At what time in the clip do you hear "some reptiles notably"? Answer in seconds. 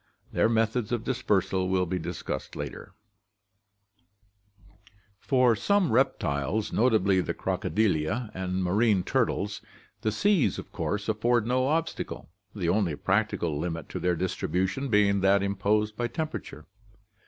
5.55-7.21